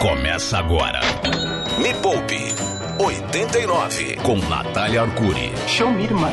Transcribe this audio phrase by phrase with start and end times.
[0.00, 0.98] Começa agora.
[1.76, 2.54] Me Poupe
[2.98, 5.52] 89 com Natália Arcuri.
[5.68, 6.32] Show me, irmã.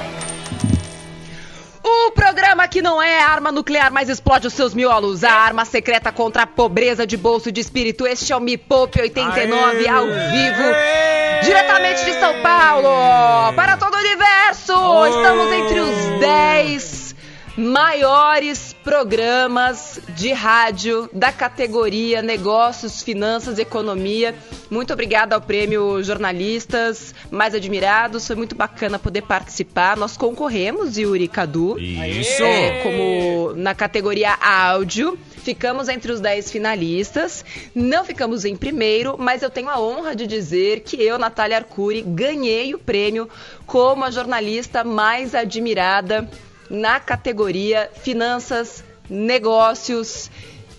[1.83, 5.25] O programa que não é arma nuclear, mas explode os seus miolos.
[5.25, 8.07] A arma secreta contra a pobreza de bolso de espírito.
[8.07, 9.89] Este é o Me Poupe 89 Aê!
[9.89, 11.43] ao vivo.
[11.43, 13.53] Diretamente de São Paulo.
[13.53, 14.73] Para todo o universo.
[15.07, 16.96] Estamos entre os 10
[17.57, 24.35] maiores programas de rádio da categoria Negócios, Finanças e Economia.
[24.69, 28.27] Muito obrigada ao prêmio Jornalistas Mais Admirados.
[28.27, 29.97] Foi muito bacana poder participar.
[29.97, 31.79] Nós concorremos, Yuri Cadu.
[31.79, 32.43] Isso!
[32.43, 35.17] É, como na categoria áudio.
[35.37, 37.43] Ficamos entre os 10 finalistas.
[37.73, 42.01] Não ficamos em primeiro, mas eu tenho a honra de dizer que eu, Natália Arcuri,
[42.01, 43.27] ganhei o prêmio
[43.65, 46.29] como a jornalista mais admirada
[46.69, 50.29] na categoria Finanças, Negócios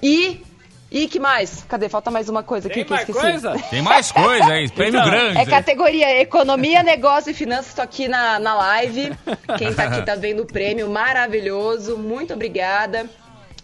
[0.02, 0.42] e.
[0.90, 1.64] E que mais?
[1.68, 1.86] Cadê?
[1.86, 3.26] Falta mais uma coisa aqui Tem que eu mais esqueci.
[3.26, 3.58] coisa?
[3.68, 5.38] Tem mais coisa aí, prêmio Então, grande.
[5.38, 7.68] É categoria Economia, Negócio e Finanças.
[7.68, 9.12] Estou aqui na, na live.
[9.58, 11.98] Quem tá aqui tá vendo o prêmio maravilhoso.
[11.98, 13.06] Muito obrigada.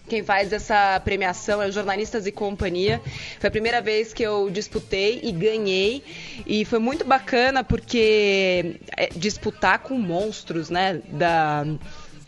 [0.06, 3.00] Quem faz essa premiação é o Jornalistas e Companhia.
[3.40, 6.04] Foi a primeira vez que eu disputei e ganhei.
[6.46, 11.00] E foi muito bacana porque é, disputar com monstros, né?
[11.08, 11.64] Da,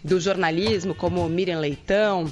[0.07, 2.31] do jornalismo, como Miriam Leitão,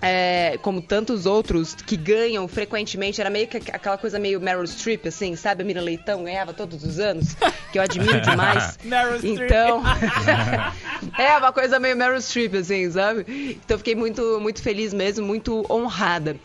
[0.00, 5.06] é, como tantos outros que ganham frequentemente, era meio que aquela coisa meio Meryl Streep,
[5.06, 5.62] assim, sabe?
[5.62, 7.34] A Miriam Leitão ganhava todos os anos,
[7.72, 8.78] que eu admiro demais.
[8.84, 9.40] Meryl Streep.
[9.50, 9.82] então,
[11.18, 13.58] é uma coisa meio Meryl Streep, assim, sabe?
[13.64, 16.36] Então eu fiquei muito, muito feliz mesmo, muito honrada.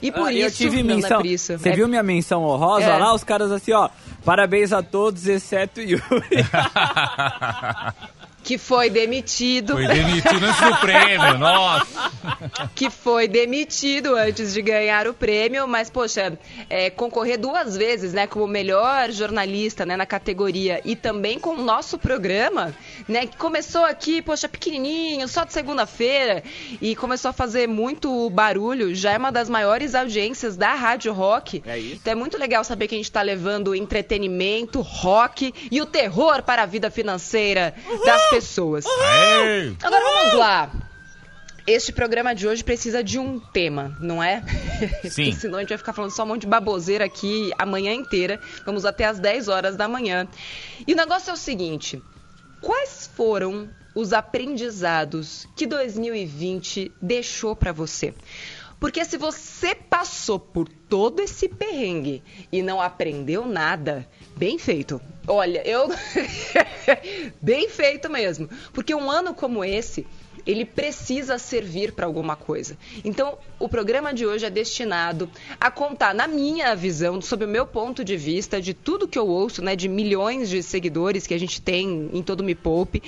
[0.00, 1.18] E por Ah, isso, eu tive menção.
[1.18, 1.58] é por isso.
[1.58, 2.96] Você É- viu minha menção honrosa É.
[2.96, 3.14] lá?
[3.14, 3.88] Os caras assim, ó.
[4.24, 6.00] Parabéns a todos, exceto Yuri.
[8.42, 9.74] Que foi demitido.
[9.74, 12.10] Foi demitido antes do prêmio, nossa.
[12.74, 18.26] que foi demitido antes de ganhar o prêmio, mas, poxa, é, concorrer duas vezes, né,
[18.26, 22.74] como melhor jornalista, né, na categoria e também com o nosso programa,
[23.08, 26.42] né, que começou aqui, poxa, pequenininho, só de segunda-feira
[26.80, 31.62] e começou a fazer muito barulho, já é uma das maiores audiências da Rádio Rock.
[31.66, 31.96] É isso.
[32.00, 36.42] Então é muito legal saber que a gente está levando entretenimento, rock e o terror
[36.42, 37.74] para a vida financeira
[38.04, 38.84] das pessoas.
[38.86, 40.70] Ei, Agora vamos lá.
[41.66, 44.42] Este programa de hoje precisa de um tema, não é?
[45.08, 45.26] Sim.
[45.30, 47.92] Porque senão a gente vai ficar falando só um monte de baboseira aqui a manhã
[47.92, 48.40] inteira.
[48.66, 50.26] Vamos até às 10 horas da manhã.
[50.86, 52.02] E o negócio é o seguinte:
[52.60, 58.12] quais foram os aprendizados que 2020 deixou pra você?
[58.82, 62.20] Porque se você passou por todo esse perrengue
[62.50, 64.04] e não aprendeu nada,
[64.36, 65.00] bem feito.
[65.24, 65.88] Olha, eu.
[67.40, 68.50] bem feito mesmo.
[68.72, 70.04] Porque um ano como esse,
[70.44, 72.76] ele precisa servir para alguma coisa.
[73.04, 77.64] Então, o programa de hoje é destinado a contar, na minha visão, sob o meu
[77.64, 81.38] ponto de vista, de tudo que eu ouço, né, de milhões de seguidores que a
[81.38, 83.00] gente tem em todo o Me Poupe.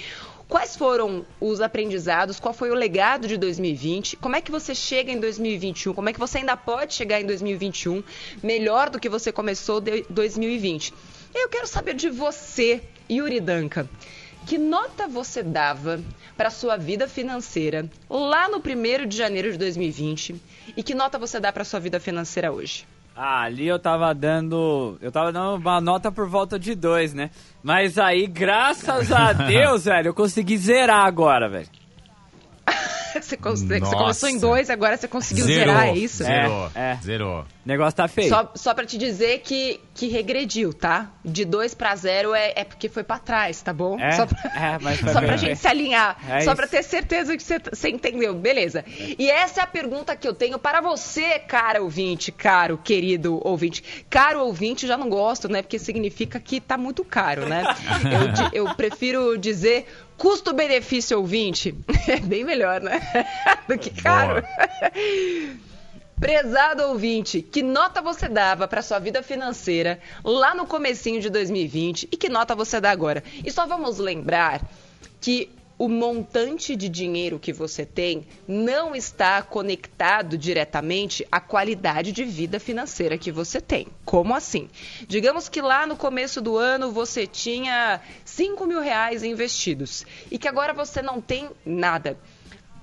[0.48, 2.38] Quais foram os aprendizados?
[2.38, 4.16] Qual foi o legado de 2020?
[4.16, 5.94] Como é que você chega em 2021?
[5.94, 8.02] Como é que você ainda pode chegar em 2021
[8.42, 10.92] melhor do que você começou de 2020?
[11.34, 13.88] Eu quero saber de você, Yuri Danca.
[14.46, 16.02] Que nota você dava
[16.36, 20.36] para sua vida financeira lá no 1 de janeiro de 2020
[20.76, 22.86] e que nota você dá para sua vida financeira hoje?
[23.16, 24.98] Ah, ali eu tava dando.
[25.00, 27.30] Eu tava dando uma nota por volta de dois, né?
[27.62, 31.68] Mas aí, graças a Deus, velho, eu consegui zerar agora, velho.
[33.24, 36.24] Você, cons- você começou em dois, agora você conseguiu zerou, zerar, é isso?
[36.24, 36.98] Zerou, É, é.
[37.02, 37.40] zerou.
[37.40, 38.28] O negócio tá feio.
[38.28, 41.10] Só, só pra te dizer que, que regrediu, tá?
[41.24, 43.98] De 2 pra 0 é, é porque foi pra trás, tá bom?
[43.98, 44.10] É?
[44.12, 46.16] Só pra, É, mas só pra gente se alinhar.
[46.28, 46.56] É só isso.
[46.56, 48.34] pra ter certeza que você, você entendeu.
[48.34, 48.84] Beleza.
[49.18, 53.82] E essa é a pergunta que eu tenho para você, cara ouvinte, caro, querido ouvinte.
[54.10, 55.62] Caro ouvinte, já não gosto, né?
[55.62, 57.64] Porque significa que tá muito caro, né?
[58.52, 59.86] Eu, eu prefiro dizer
[60.16, 61.74] custo-benefício ouvinte.
[62.06, 63.00] É bem melhor, né?
[63.66, 64.44] Do que caro.
[66.20, 72.08] Prezado ouvinte, que nota você dava para sua vida financeira lá no comecinho de 2020
[72.12, 73.24] e que nota você dá agora?
[73.44, 74.62] E só vamos lembrar
[75.20, 75.50] que
[75.84, 82.58] o montante de dinheiro que você tem não está conectado diretamente à qualidade de vida
[82.58, 83.88] financeira que você tem.
[84.02, 84.70] Como assim?
[85.06, 90.48] Digamos que lá no começo do ano você tinha 5 mil reais investidos e que
[90.48, 92.18] agora você não tem nada.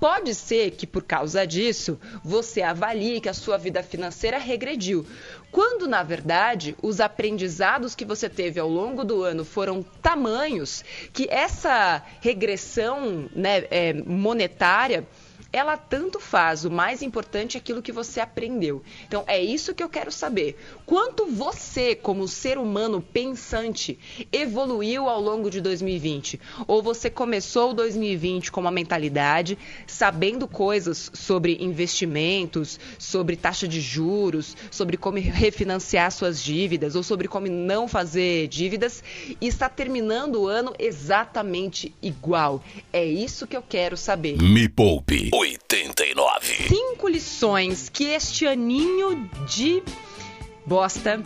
[0.02, 5.06] Pode ser que por causa disso você avalie que a sua vida financeira regrediu,
[5.52, 10.84] quando na verdade os aprendizados que você teve ao longo do ano foram tamanhos
[11.14, 15.08] que essa regressão né, é, monetária
[15.52, 16.66] ela tanto faz.
[16.66, 18.82] O mais importante é aquilo que você aprendeu.
[19.08, 20.58] Então, é isso que eu quero saber.
[20.86, 24.00] Quanto você, como ser humano pensante,
[24.32, 26.40] evoluiu ao longo de 2020?
[26.68, 34.56] Ou você começou 2020 com uma mentalidade, sabendo coisas sobre investimentos, sobre taxa de juros,
[34.70, 39.04] sobre como refinanciar suas dívidas, ou sobre como não fazer dívidas,
[39.40, 42.64] e está terminando o ano exatamente igual?
[42.94, 44.38] É isso que eu quero saber.
[44.42, 46.68] Me Poupe 89.
[46.68, 49.82] Cinco lições que este aninho de
[50.64, 51.20] bosta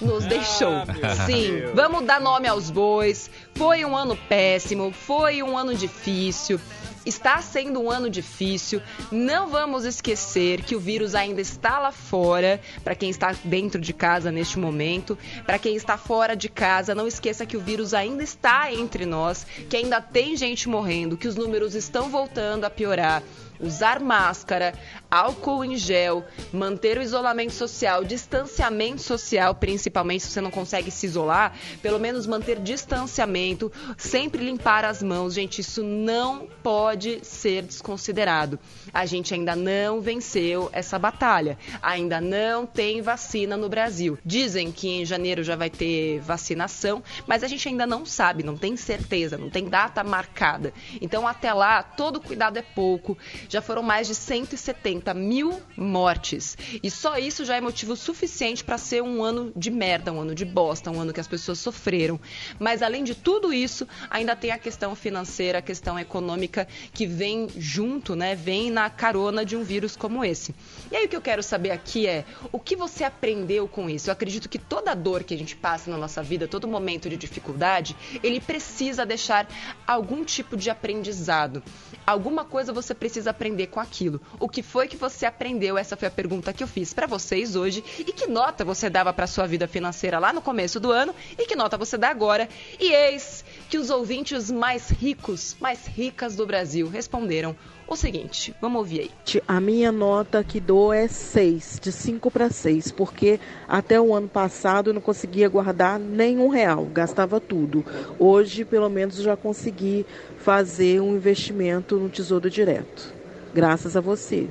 [0.00, 0.84] nos deixou.
[1.26, 3.28] Sim, vamos dar nome aos bois.
[3.56, 6.60] Foi um ano péssimo, foi um ano difícil.
[7.04, 8.80] Está sendo um ano difícil.
[9.10, 13.92] Não vamos esquecer que o vírus ainda está lá fora, para quem está dentro de
[13.92, 15.18] casa neste momento.
[15.44, 19.44] Para quem está fora de casa, não esqueça que o vírus ainda está entre nós,
[19.68, 23.22] que ainda tem gente morrendo, que os números estão voltando a piorar
[23.60, 24.74] usar máscara,
[25.10, 31.06] álcool em gel, manter o isolamento social, distanciamento social, principalmente se você não consegue se
[31.06, 35.34] isolar, pelo menos manter distanciamento, sempre limpar as mãos.
[35.34, 38.58] Gente, isso não pode ser desconsiderado.
[38.92, 44.18] A gente ainda não venceu essa batalha, ainda não tem vacina no Brasil.
[44.24, 48.56] Dizem que em janeiro já vai ter vacinação, mas a gente ainda não sabe, não
[48.56, 50.72] tem certeza, não tem data marcada.
[51.00, 53.16] Então, até lá, todo cuidado é pouco.
[53.48, 56.56] Já foram mais de 170 mil mortes.
[56.82, 60.34] E só isso já é motivo suficiente para ser um ano de merda, um ano
[60.34, 62.20] de bosta, um ano que as pessoas sofreram.
[62.58, 67.48] Mas além de tudo isso, ainda tem a questão financeira, a questão econômica que vem
[67.56, 68.34] junto, né?
[68.34, 70.54] Vem na carona de um vírus como esse.
[70.90, 74.08] E aí o que eu quero saber aqui é o que você aprendeu com isso?
[74.08, 77.16] Eu acredito que toda dor que a gente passa na nossa vida, todo momento de
[77.16, 79.48] dificuldade, ele precisa deixar
[79.86, 81.62] algum tipo de aprendizado.
[82.06, 84.20] Alguma coisa você precisa aprender com aquilo.
[84.40, 85.76] O que foi que você aprendeu?
[85.76, 87.84] Essa foi a pergunta que eu fiz para vocês hoje.
[87.98, 91.46] E que nota você dava para sua vida financeira lá no começo do ano e
[91.46, 92.48] que nota você dá agora?
[92.80, 97.54] E eis que os ouvintes mais ricos, mais ricas do Brasil responderam
[97.88, 99.40] o seguinte, vamos ouvir aí.
[99.46, 103.38] A minha nota que dou é 6, de 5 para 6, porque
[103.68, 107.84] até o ano passado eu não conseguia guardar nenhum real, gastava tudo.
[108.18, 110.04] Hoje, pelo menos, já consegui
[110.38, 113.15] fazer um investimento no Tesouro Direto.
[113.56, 114.50] Graças a você.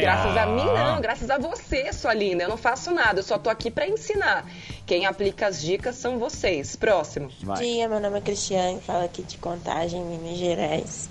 [0.00, 2.42] Graças a mim não, graças a você, sua linda.
[2.42, 4.44] Eu não faço nada, eu só tô aqui para ensinar.
[4.84, 6.74] Quem aplica as dicas são vocês.
[6.74, 7.30] Próximo.
[7.44, 11.08] Bom dia, meu nome é Cristiane, falo aqui de Contagem, Minas Gerais.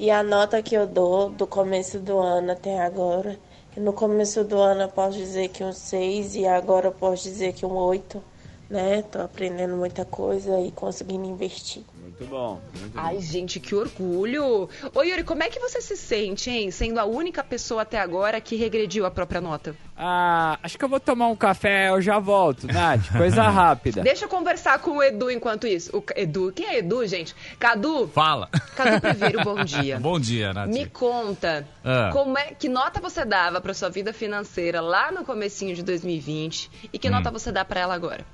[0.00, 3.38] E a nota que eu dou do começo do ano até agora,
[3.76, 7.52] no começo do ano eu posso dizer que um 6 e agora eu posso dizer
[7.52, 8.20] que um 8,
[8.68, 9.02] né?
[9.02, 11.84] Tô aprendendo muita coisa e conseguindo investir.
[12.08, 12.60] Muito bom.
[12.80, 13.20] Muito Ai, bom.
[13.20, 14.68] gente, que orgulho.
[14.94, 16.70] Ô, Yuri, como é que você se sente, hein?
[16.70, 19.76] Sendo a única pessoa até agora que regrediu a própria nota.
[19.96, 23.10] Ah, acho que eu vou tomar um café, eu já volto, Nath.
[23.16, 24.00] Coisa rápida.
[24.02, 25.94] Deixa eu conversar com o Edu enquanto isso.
[25.96, 27.34] O Edu, quem é Edu, gente?
[27.58, 28.08] Cadu?
[28.08, 28.48] Fala.
[28.74, 29.98] Cadu Previro, bom dia.
[30.08, 30.68] Bom dia, Nath.
[30.68, 32.10] Me conta, Ah.
[32.12, 36.70] como é, que nota você dava para sua vida financeira lá no comecinho de 2020
[36.92, 37.00] e Hum.
[37.00, 38.24] que nota você dá para ela agora?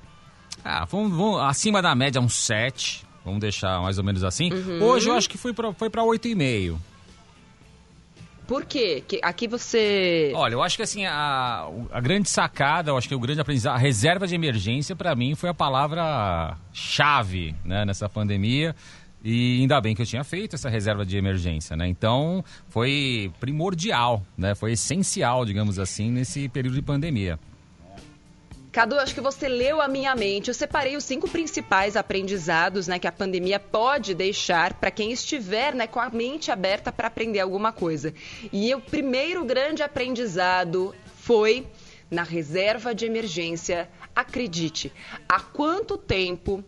[0.63, 3.04] Ah, vamos, vamos- acima da média, um 7.
[3.25, 4.53] Vamos deixar mais ou menos assim.
[4.53, 4.83] Uhum.
[4.83, 6.77] Hoje eu acho que foi pra, foi pra 8,5.
[8.47, 9.03] Por quê?
[9.07, 13.15] Que aqui você Olha, eu acho que assim, a, a grande sacada, eu acho que
[13.15, 18.07] o grande aprendizado, a reserva de emergência, pra mim, foi a palavra chave né, nessa
[18.07, 18.75] pandemia.
[19.23, 21.87] E ainda bem que eu tinha feito essa reserva de emergência, né?
[21.87, 24.53] Então, foi primordial, né?
[24.53, 27.39] Foi essencial, digamos assim, nesse período de pandemia.
[28.75, 30.49] Cadu, acho que você leu a minha mente.
[30.49, 35.73] Eu separei os cinco principais aprendizados né, que a pandemia pode deixar para quem estiver
[35.73, 38.13] né, com a mente aberta para aprender alguma coisa.
[38.51, 41.65] E o primeiro grande aprendizado foi
[42.11, 43.89] na reserva de emergência.
[44.13, 44.91] Acredite,
[45.25, 46.61] há quanto tempo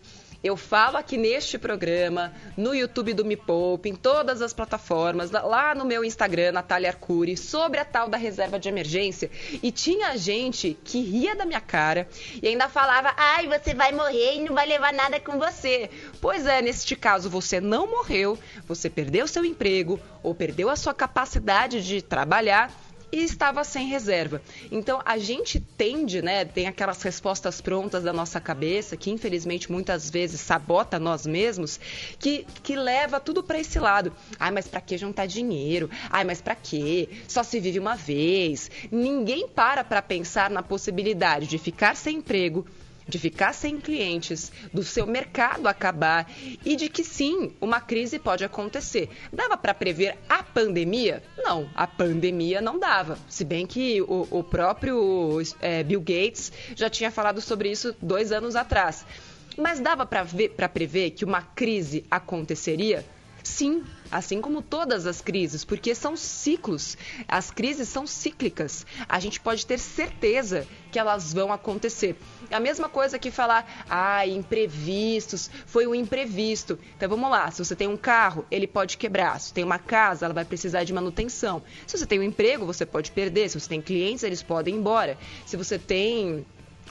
[0.43, 5.73] eu falo aqui neste programa, no YouTube do Me Poupe, em todas as plataformas, lá
[5.73, 9.31] no meu Instagram, Natália Arcuri, sobre a tal da reserva de emergência.
[9.63, 12.07] E tinha gente que ria da minha cara
[12.41, 15.89] e ainda falava: ai, você vai morrer e não vai levar nada com você.
[16.21, 20.93] Pois é, neste caso, você não morreu, você perdeu seu emprego ou perdeu a sua
[20.93, 22.71] capacidade de trabalhar
[23.11, 24.41] e estava sem reserva.
[24.71, 30.09] Então a gente tende, né, tem aquelas respostas prontas da nossa cabeça que infelizmente muitas
[30.09, 31.79] vezes sabota nós mesmos,
[32.19, 34.13] que, que leva tudo para esse lado.
[34.39, 35.89] Ai, mas para que juntar dinheiro?
[36.09, 37.09] Ai, mas para quê?
[37.27, 38.69] Só se vive uma vez.
[38.91, 42.65] Ninguém para para pensar na possibilidade de ficar sem emprego,
[43.07, 46.29] de ficar sem clientes, do seu mercado acabar
[46.65, 49.09] e de que sim, uma crise pode acontecer.
[49.31, 51.23] Dava para prever a pandemia?
[51.37, 53.17] Não, a pandemia não dava.
[53.29, 58.31] Se bem que o, o próprio é, Bill Gates já tinha falado sobre isso dois
[58.31, 59.05] anos atrás.
[59.57, 63.03] Mas dava para prever que uma crise aconteceria?
[63.43, 66.97] Sim, assim como todas as crises, porque são ciclos.
[67.27, 68.85] As crises são cíclicas.
[69.07, 72.15] A gente pode ter certeza que elas vão acontecer.
[72.51, 76.79] A mesma coisa que falar, ah, imprevistos, foi um imprevisto.
[76.95, 79.39] Então vamos lá, se você tem um carro, ele pode quebrar.
[79.39, 81.61] Se tem uma casa, ela vai precisar de manutenção.
[81.85, 83.49] Se você tem um emprego, você pode perder.
[83.49, 85.17] Se você tem clientes, eles podem ir embora.
[85.45, 86.45] Se você tem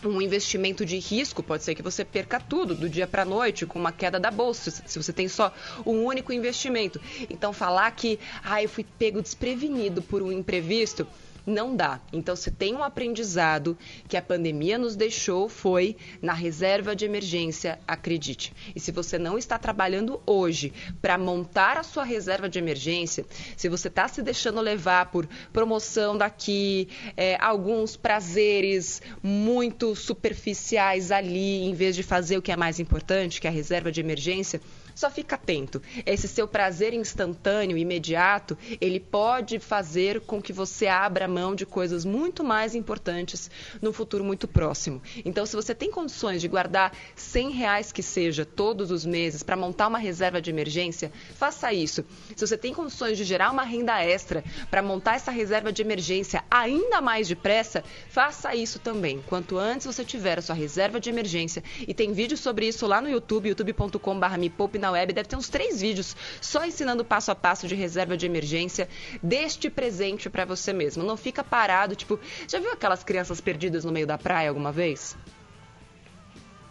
[0.04, 3.78] um investimento de risco, pode ser que você perca tudo do dia para noite com
[3.78, 5.52] uma queda da bolsa, se você tem só
[5.84, 7.00] um único investimento.
[7.30, 11.06] Então falar que, ah, eu fui pego desprevenido por um imprevisto,
[11.46, 12.00] não dá.
[12.12, 17.78] Então, se tem um aprendizado que a pandemia nos deixou, foi na reserva de emergência,
[17.86, 18.52] acredite.
[18.74, 23.24] E se você não está trabalhando hoje para montar a sua reserva de emergência,
[23.56, 31.62] se você está se deixando levar por promoção daqui, é, alguns prazeres muito superficiais ali,
[31.64, 34.60] em vez de fazer o que é mais importante, que é a reserva de emergência,
[34.96, 35.80] só fica atento.
[36.06, 42.04] Esse seu prazer instantâneo, imediato, ele pode fazer com que você abra mão de coisas
[42.04, 43.50] muito mais importantes
[43.82, 45.02] no futuro muito próximo.
[45.24, 49.54] Então, se você tem condições de guardar 100 reais que seja todos os meses para
[49.54, 52.02] montar uma reserva de emergência, faça isso.
[52.34, 56.42] Se você tem condições de gerar uma renda extra para montar essa reserva de emergência
[56.50, 59.22] ainda mais depressa, faça isso também.
[59.26, 63.02] Quanto antes você tiver a sua reserva de emergência, e tem vídeo sobre isso lá
[63.02, 67.30] no YouTube, youtube.com.br me poupe na web, deve ter uns três vídeos só ensinando passo
[67.30, 68.88] a passo de reserva de emergência
[69.22, 71.02] deste presente para você mesmo.
[71.02, 75.16] Não fica parado, tipo, já viu aquelas crianças perdidas no meio da praia alguma vez?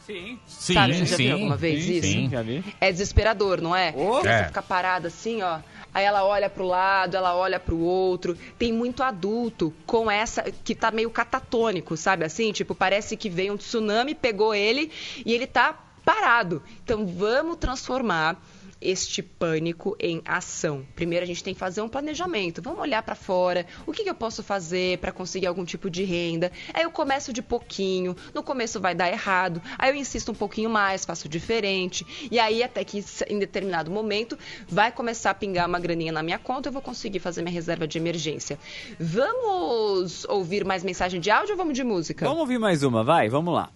[0.06, 0.40] Sim.
[0.46, 1.24] Sim, Sabe, você já sim.
[1.24, 2.08] viu alguma vez sim, isso?
[2.08, 2.30] sim.
[2.30, 2.64] Já vi.
[2.80, 3.92] É desesperador, não é?
[3.96, 4.22] Oh.
[4.22, 4.44] Você É.
[4.46, 5.60] fica parada assim, ó.
[5.92, 8.38] Aí ela olha pro lado, ela olha pro outro.
[8.60, 12.52] Tem muito adulto com essa que tá meio catatônico, sabe assim?
[12.52, 14.92] Tipo, parece que veio um tsunami, pegou ele
[15.26, 16.62] e ele tá parado.
[16.84, 18.40] Então vamos transformar
[18.82, 20.86] este pânico em ação.
[20.96, 22.62] Primeiro a gente tem que fazer um planejamento.
[22.62, 23.66] Vamos olhar para fora.
[23.86, 26.52] O que, que eu posso fazer para conseguir algum tipo de renda?
[26.74, 28.16] Aí eu começo de pouquinho.
[28.34, 29.62] No começo vai dar errado.
[29.78, 32.06] Aí eu insisto um pouquinho mais, faço diferente.
[32.30, 36.38] E aí até que em determinado momento vai começar a pingar uma graninha na minha
[36.38, 36.70] conta.
[36.70, 38.60] Eu vou conseguir fazer minha reserva de emergência.
[39.00, 42.26] Vamos ouvir mais mensagem de áudio ou vamos de música?
[42.26, 43.72] Vamos ouvir mais uma, vai, vamos lá.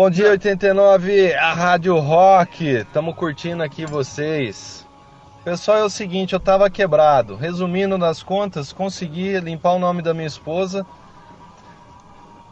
[0.00, 2.86] Bom dia 89, a Rádio Rock.
[2.92, 4.86] Tamo curtindo aqui vocês.
[5.42, 7.34] Pessoal, é o seguinte, eu tava quebrado.
[7.34, 10.86] Resumindo das contas, consegui limpar o nome da minha esposa.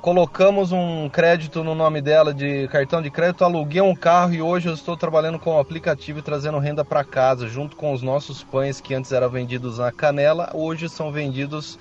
[0.00, 4.69] Colocamos um crédito no nome dela de cartão de crédito, aluguei um carro e hoje
[4.69, 8.43] eu estou trabalhando com o aplicativo e trazendo renda para casa, junto com os nossos
[8.43, 11.79] pães que antes eram vendidos na canela, hoje são vendidos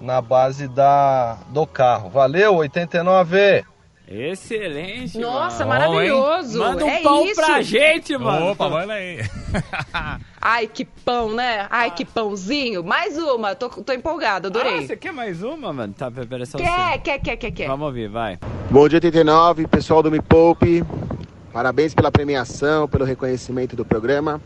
[0.00, 2.08] na base da do carro.
[2.08, 3.62] Valeu, 89!
[4.10, 5.88] Excelente, Nossa, mano.
[5.88, 6.58] maravilhoso!
[6.58, 7.36] Manda um é pão isso.
[7.36, 8.48] pra gente, mano.
[8.50, 9.20] Opa, manda aí.
[10.42, 11.68] Ai, que pão, né?
[11.70, 12.82] Ai, que pãozinho.
[12.82, 14.84] Mais uma, tô, tô empolgada, Ah, adorei.
[14.84, 15.94] você quer mais uma, mano?
[15.96, 17.68] Tá, pera só quer, quer, quer, quer, quer.
[17.68, 18.36] Vamos ouvir, vai.
[18.68, 20.82] Bom dia 89, pessoal do Me Poupe.
[21.52, 24.40] Parabéns pela premiação, pelo reconhecimento do programa.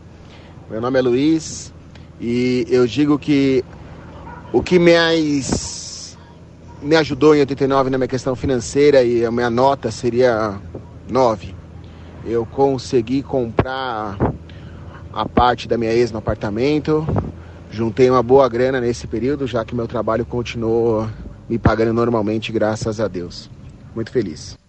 [0.69, 1.73] Meu nome é Luiz
[2.21, 3.65] e eu digo que
[4.53, 5.84] o que mais
[6.81, 10.59] me ajudou em 89 na minha questão financeira e a minha nota seria
[11.09, 11.55] 9.
[12.25, 14.17] Eu consegui comprar
[15.13, 17.07] a parte da minha ex no apartamento,
[17.69, 21.07] juntei uma boa grana nesse período, já que meu trabalho continuou
[21.47, 23.49] me pagando normalmente, graças a Deus.
[23.93, 24.64] Muito feliz.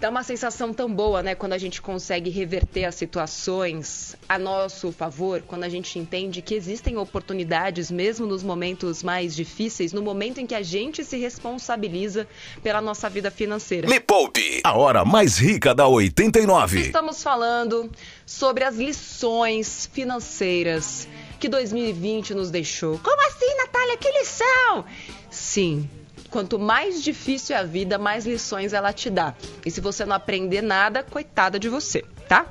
[0.00, 4.90] Dá uma sensação tão boa, né, quando a gente consegue reverter as situações a nosso
[4.90, 10.40] favor, quando a gente entende que existem oportunidades mesmo nos momentos mais difíceis, no momento
[10.40, 12.26] em que a gente se responsabiliza
[12.62, 13.86] pela nossa vida financeira.
[13.88, 16.80] Me Poupe, a hora mais rica da 89.
[16.80, 17.92] Estamos falando
[18.24, 21.06] sobre as lições financeiras
[21.38, 22.98] que 2020 nos deixou.
[23.00, 23.98] Como assim, Natália?
[23.98, 24.84] Que lição?
[25.30, 25.88] Sim.
[26.30, 29.34] Quanto mais difícil é a vida, mais lições ela te dá.
[29.64, 32.46] E se você não aprender nada, coitada de você, tá?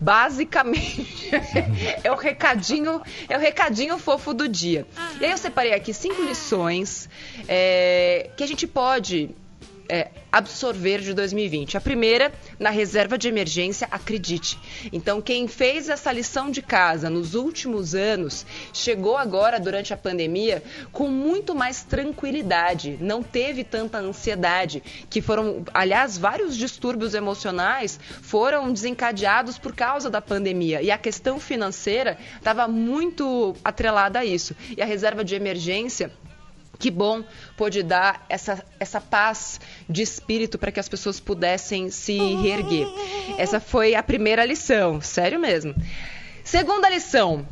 [0.00, 1.30] Basicamente,
[2.04, 4.86] é o recadinho, é o recadinho fofo do dia.
[5.20, 7.08] E aí eu separei aqui cinco lições
[7.48, 9.34] é, que a gente pode
[9.88, 11.76] é, absorver de 2020.
[11.76, 14.58] A primeira, na reserva de emergência, acredite.
[14.92, 20.62] Então, quem fez essa lição de casa nos últimos anos chegou agora, durante a pandemia,
[20.92, 28.72] com muito mais tranquilidade, não teve tanta ansiedade, que foram, aliás, vários distúrbios emocionais foram
[28.72, 30.82] desencadeados por causa da pandemia.
[30.82, 34.56] E a questão financeira estava muito atrelada a isso.
[34.76, 36.10] E a reserva de emergência
[36.84, 37.24] que bom
[37.56, 42.86] pôde dar essa, essa paz de espírito para que as pessoas pudessem se reerguer.
[43.38, 45.74] Essa foi a primeira lição, sério mesmo.
[46.44, 47.48] Segunda lição,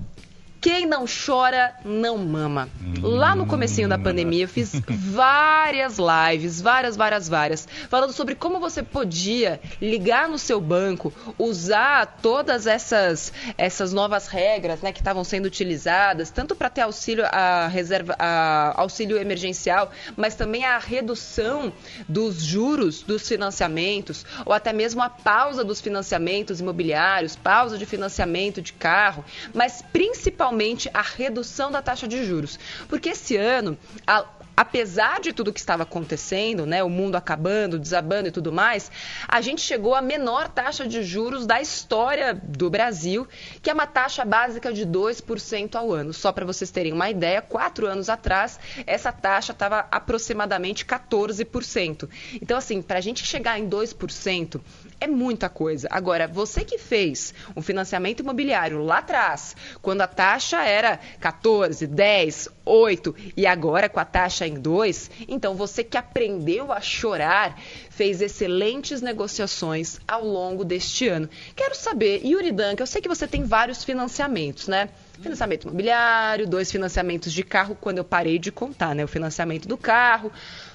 [0.63, 2.69] quem não chora, não mama.
[3.03, 8.61] Lá no comecinho da pandemia, eu fiz várias lives, várias, várias, várias, falando sobre como
[8.61, 15.25] você podia ligar no seu banco, usar todas essas, essas novas regras né, que estavam
[15.25, 21.73] sendo utilizadas, tanto para ter auxílio a reserva, a auxílio emergencial, mas também a redução
[22.09, 28.63] dos juros dos financiamentos, ou até mesmo a pausa dos financiamentos imobiliários, pausa de financiamento
[28.63, 32.59] de carro, mas principalmente principalmente a redução da taxa de juros.
[32.89, 38.29] Porque esse ano, a, apesar de tudo que estava acontecendo, né, o mundo acabando, desabando
[38.29, 38.91] e tudo mais,
[39.27, 43.27] a gente chegou à menor taxa de juros da história do Brasil,
[43.63, 46.13] que é uma taxa básica de 2% ao ano.
[46.13, 52.09] Só para vocês terem uma ideia, quatro anos atrás, essa taxa estava aproximadamente 14%.
[52.35, 54.61] Então, assim, para a gente chegar em 2%,
[55.03, 55.89] é muita coisa.
[55.91, 62.49] Agora, você que fez um financiamento imobiliário lá atrás, quando a taxa era 14, 10,
[62.65, 67.59] 8 e agora com a taxa em 2, então você que aprendeu a chorar,
[67.91, 71.29] fez excelentes negociações ao longo deste ano.
[71.57, 74.89] Quero saber, Yuri Danca, eu sei que você tem vários financiamentos, né?
[75.21, 79.05] Financiamento imobiliário, dois financiamentos de carro, quando eu parei de contar, né?
[79.05, 80.31] O financiamento do carro.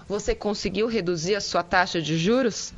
[0.05, 2.73] Você conseguiu reduzir a sua taxa de juros?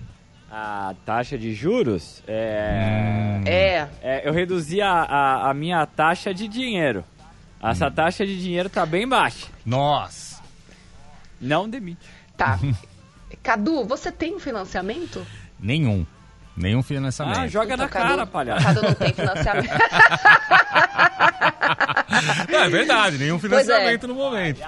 [0.52, 2.24] A taxa de juros?
[2.28, 3.40] É.
[3.46, 3.88] É.
[4.02, 7.04] é eu reduzi a, a, a, minha taxa de dinheiro.
[7.62, 7.92] Essa hum.
[7.92, 9.48] taxa de dinheiro tá bem baixa.
[9.66, 10.42] Nossa!
[11.40, 12.02] Não demite.
[12.36, 12.60] Tá.
[13.44, 15.26] Cadu, você tem um financiamento?
[15.60, 16.06] Nenhum.
[16.58, 17.40] Nenhum financiamento.
[17.40, 18.66] Ah, joga então, na Cadu, cara, palhaço.
[18.66, 19.70] Cadu não tem financiamento.
[22.50, 23.40] Não, é verdade, nenhum é.
[23.40, 24.08] financiamento é.
[24.08, 24.60] no momento.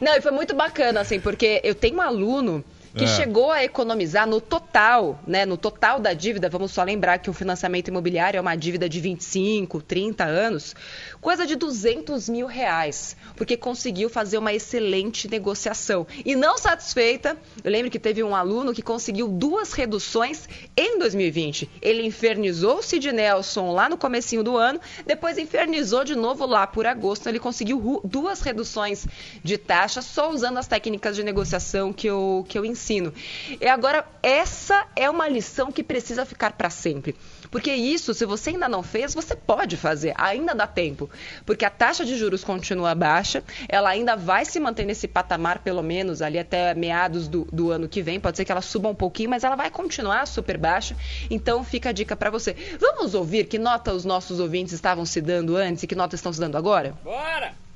[0.00, 3.06] Não, e foi muito bacana, assim, porque eu tenho um aluno que é.
[3.06, 7.32] chegou a economizar no total, né, no total da dívida, vamos só lembrar que o
[7.32, 10.74] financiamento imobiliário é uma dívida de 25, 30 anos,
[11.20, 16.06] coisa de 200 mil reais, porque conseguiu fazer uma excelente negociação.
[16.24, 21.70] E não satisfeita, eu lembro que teve um aluno que conseguiu duas reduções em 2020.
[21.80, 26.66] Ele infernizou o Sid Nelson lá no comecinho do ano, depois infernizou de novo lá
[26.66, 29.06] por agosto, ele conseguiu duas reduções
[29.44, 33.12] de taxa só usando as técnicas de negociação que eu, que eu ensino ensino.
[33.60, 37.14] E agora, essa é uma lição que precisa ficar para sempre.
[37.50, 41.10] Porque isso, se você ainda não fez, você pode fazer, ainda dá tempo.
[41.44, 45.82] Porque a taxa de juros continua baixa, ela ainda vai se manter nesse patamar, pelo
[45.82, 48.18] menos ali até meados do, do ano que vem.
[48.18, 50.96] Pode ser que ela suba um pouquinho, mas ela vai continuar super baixa.
[51.28, 52.56] Então fica a dica para você.
[52.80, 56.32] Vamos ouvir que nota os nossos ouvintes estavam se dando antes e que nota estão
[56.32, 56.94] se dando agora?
[57.04, 57.69] Bora!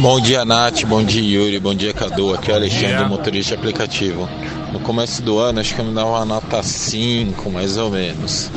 [0.00, 0.84] Bom dia, Nath.
[0.84, 1.58] Bom dia, Yuri.
[1.58, 2.34] Bom dia, Cadu.
[2.34, 4.28] Aqui é o Alexandre, motorista de aplicativo.
[4.72, 8.50] No começo do ano, acho que eu me dava uma nota 5, mais ou menos.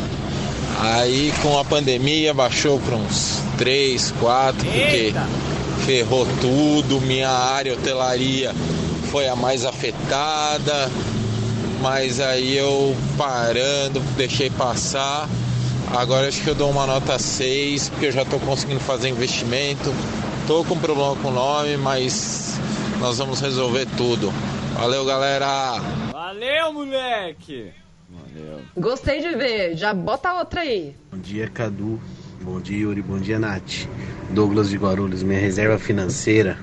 [0.79, 5.13] Aí, com a pandemia, baixou para uns 3, 4, porque
[5.85, 7.01] ferrou tudo.
[7.01, 8.53] Minha área, hotelaria,
[9.11, 10.91] foi a mais afetada.
[11.81, 15.27] Mas aí eu parando, deixei passar.
[15.95, 19.93] Agora acho que eu dou uma nota 6, porque eu já estou conseguindo fazer investimento
[20.47, 22.57] Tô com problema com o nome, mas
[23.01, 24.31] nós vamos resolver tudo.
[24.75, 25.73] Valeu, galera!
[26.09, 27.73] Valeu, moleque!
[28.09, 28.61] Valeu.
[28.77, 30.95] Gostei de ver, já bota outra aí.
[31.11, 31.99] Bom dia, Cadu.
[32.41, 33.01] Bom dia, Yuri.
[33.01, 33.89] Bom dia, Nath.
[34.29, 36.57] Douglas de Guarulhos, minha reserva financeira.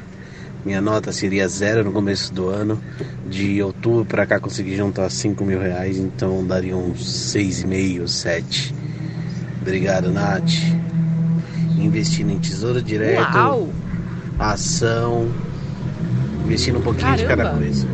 [0.64, 2.82] Minha nota seria zero no começo do ano.
[3.26, 8.74] De outubro para cá consegui juntar 5 mil reais, então daria uns 6,5, 7.
[9.60, 10.84] Obrigado, Nath
[11.84, 13.68] investindo em tesouro direto, Uau.
[14.38, 15.28] ação,
[16.44, 17.22] investindo um pouquinho Caramba.
[17.22, 17.86] de cada coisa.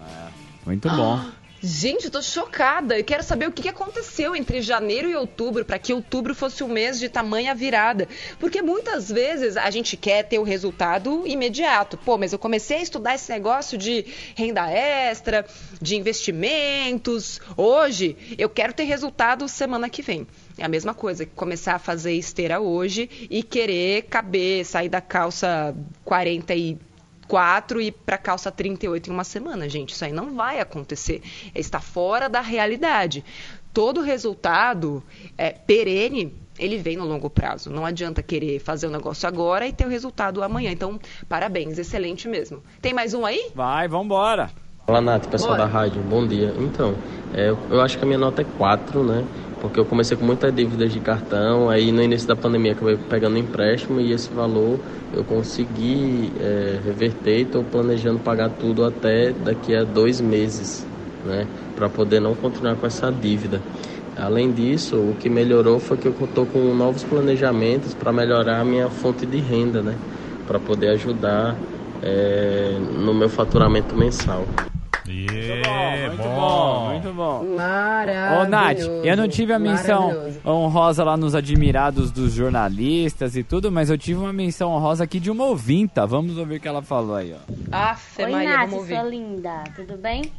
[0.00, 0.28] É,
[0.66, 1.20] muito bom.
[1.62, 2.98] Gente, eu tô chocada.
[2.98, 6.68] Eu quero saber o que aconteceu entre janeiro e outubro para que outubro fosse um
[6.68, 8.08] mês de tamanha virada.
[8.38, 11.98] Porque muitas vezes a gente quer ter o resultado imediato.
[11.98, 15.44] Pô, mas eu comecei a estudar esse negócio de renda extra,
[15.82, 17.42] de investimentos.
[17.54, 20.26] Hoje eu quero ter resultado semana que vem.
[20.56, 25.74] É a mesma coisa, começar a fazer esteira hoje e querer caber, sair da calça
[26.04, 26.78] 40 e
[27.30, 29.90] 24 e para calça 38 em uma semana, gente.
[29.94, 31.22] Isso aí não vai acontecer.
[31.54, 33.24] Está fora da realidade.
[33.72, 35.02] Todo resultado
[35.38, 37.70] é, perene ele vem no longo prazo.
[37.70, 40.70] Não adianta querer fazer o negócio agora e ter o resultado amanhã.
[40.72, 42.62] Então, parabéns, excelente mesmo.
[42.82, 43.50] Tem mais um aí?
[43.54, 44.50] Vai, vambora.
[44.86, 45.62] Fala, Nath, pessoal Bora.
[45.64, 46.52] da rádio, bom dia.
[46.58, 46.94] Então,
[47.32, 49.24] é, eu- eu acho que a minha nota é 4, né?
[49.60, 53.36] Porque eu comecei com muita dívida de cartão, aí no início da pandemia acabei pegando
[53.36, 54.80] empréstimo e esse valor
[55.12, 60.86] eu consegui é, reverter e estou planejando pagar tudo até daqui a dois meses,
[61.26, 61.46] né?
[61.76, 63.60] Para poder não continuar com essa dívida.
[64.16, 68.64] Além disso, o que melhorou foi que eu estou com novos planejamentos para melhorar a
[68.64, 69.96] minha fonte de renda, né?
[70.46, 71.56] Para poder ajudar
[72.02, 74.44] é, no meu faturamento mensal.
[75.10, 77.56] Yeah, Muito bom, muito bom.
[77.56, 78.42] Maravilhoso.
[78.42, 80.12] Ô, Nath, eu não tive a menção
[80.46, 85.18] honrosa lá nos admirados dos jornalistas e tudo, mas eu tive uma menção honrosa aqui
[85.18, 86.06] de uma ouvinta.
[86.06, 87.52] Vamos ouvir o que ela falou aí, ó.
[87.72, 88.94] Afe Oi, Maria, Nath, vamos ouvir.
[88.94, 90.32] sua linda, tudo bem?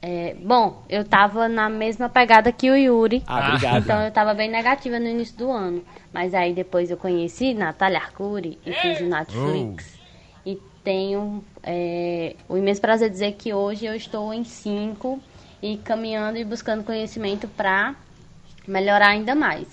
[0.00, 3.22] É, bom, eu tava na mesma pegada que o Yuri.
[3.26, 3.82] Ah, obrigado.
[3.82, 5.82] Então eu tava bem negativa no início do ano.
[6.12, 9.98] Mas aí depois eu conheci Natália Arcuri e fiz o Netflix.
[10.44, 15.20] E tenho é, o imenso prazer de dizer que hoje eu estou em 5
[15.60, 17.96] e caminhando e buscando conhecimento pra
[18.66, 19.66] melhorar ainda mais.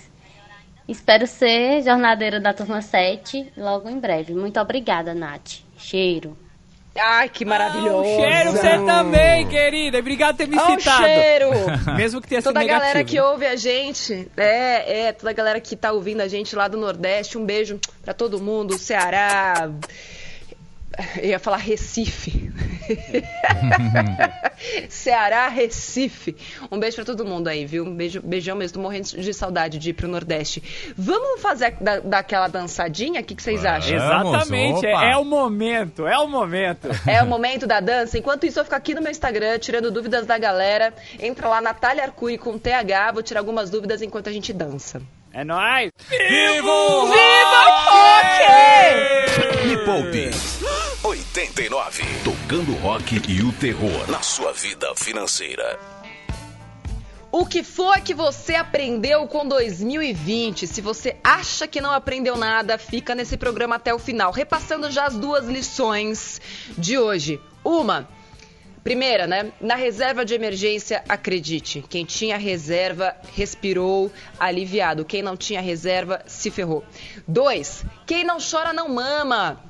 [0.88, 4.34] Espero ser jornadeira da turma 7 logo em breve.
[4.34, 5.62] Muito obrigada, Nath.
[5.78, 6.36] Cheiro.
[6.96, 8.08] Ai, que maravilhoso.
[8.08, 9.98] Um cheiro você também, querida.
[9.98, 11.04] Obrigado por ter me um citado.
[11.04, 11.50] cheiro.
[11.96, 15.32] Mesmo que tenha sido Toda a galera que ouve a gente, é, é, toda a
[15.32, 19.70] galera que tá ouvindo a gente lá do Nordeste, um beijo pra todo mundo, Ceará.
[21.16, 22.52] Eu ia falar Recife.
[24.88, 26.36] Ceará, Recife.
[26.70, 27.84] Um beijo pra todo mundo aí, viu?
[27.84, 28.74] Um beijo, beijão mesmo.
[28.74, 30.62] Tô morrendo de saudade de ir pro Nordeste.
[30.96, 33.20] Vamos fazer da, daquela dançadinha?
[33.20, 33.96] O que, que vocês acham?
[33.96, 36.88] Exatamente, é, é o momento, é o momento.
[37.06, 38.18] É o momento da dança.
[38.18, 40.94] Enquanto isso, eu fico aqui no meu Instagram tirando dúvidas da galera.
[41.18, 43.12] Entra lá, Natália Arcuri com TH.
[43.12, 45.02] Vou tirar algumas dúvidas enquanto a gente dança.
[45.32, 45.90] É nóis!
[46.08, 47.06] Vivo!
[47.06, 47.64] Viva
[49.66, 50.30] Me Poupe
[51.34, 52.04] 89.
[52.22, 55.76] Tocando rock e o terror na sua vida financeira.
[57.32, 60.68] O que foi que você aprendeu com 2020?
[60.68, 65.06] Se você acha que não aprendeu nada, fica nesse programa até o final, repassando já
[65.06, 66.40] as duas lições
[66.78, 67.40] de hoje.
[67.64, 68.08] Uma,
[68.84, 69.50] primeira, né?
[69.60, 71.84] Na reserva de emergência, acredite.
[71.88, 75.04] Quem tinha reserva respirou aliviado.
[75.04, 76.84] Quem não tinha reserva se ferrou.
[77.26, 79.60] Dois, quem não chora não mama.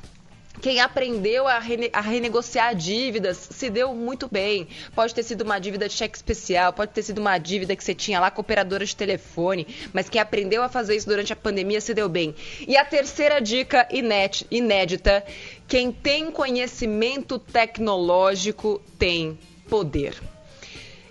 [0.64, 4.66] Quem aprendeu a, rene- a renegociar dívidas se deu muito bem.
[4.94, 7.94] Pode ter sido uma dívida de cheque especial, pode ter sido uma dívida que você
[7.94, 11.82] tinha lá com operadora de telefone, mas quem aprendeu a fazer isso durante a pandemia
[11.82, 12.34] se deu bem.
[12.66, 13.86] E a terceira dica
[14.50, 15.22] inédita:
[15.68, 20.14] quem tem conhecimento tecnológico tem poder.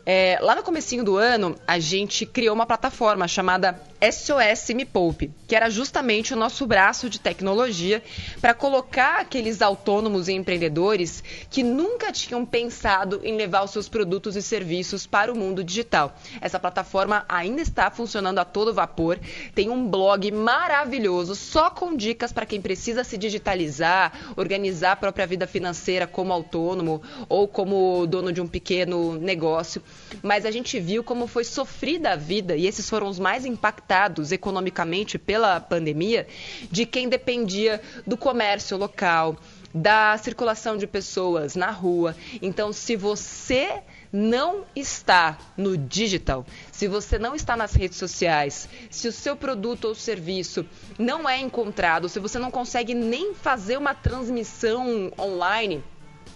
[0.04, 3.80] É, lá no comecinho do ano, a gente criou uma plataforma chamada
[4.12, 8.04] SOS Me Poupe, que era justamente o nosso braço de tecnologia
[8.42, 14.36] para colocar aqueles autônomos e empreendedores que nunca tinham pensado em levar os seus produtos
[14.36, 16.18] e serviços para o mundo digital.
[16.42, 19.18] Essa plataforma ainda está funcionando a todo vapor,
[19.56, 25.26] tem um blog maravilhoso só com dicas para quem precisa se digitalizar, organizar a própria
[25.26, 29.82] vida financeira como autônomo ou como dono de um pequeno negócio.
[30.22, 33.93] Mas a gente viu como foi sofrida a vida, e esses foram os mais impactados
[34.32, 36.28] economicamente pela pandemia,
[36.72, 39.38] de quem dependia do comércio local,
[39.74, 42.16] da circulação de pessoas na rua.
[42.42, 49.08] Então, se você não está no digital, se você não está nas redes sociais, se
[49.08, 50.64] o seu produto ou serviço
[51.00, 55.84] não é encontrado, se você não consegue nem fazer uma transmissão online,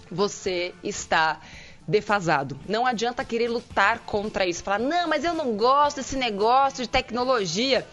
[0.09, 1.39] você está
[1.87, 2.59] defasado.
[2.67, 6.89] Não adianta querer lutar contra isso, falar: "Não, mas eu não gosto desse negócio de
[6.89, 7.87] tecnologia".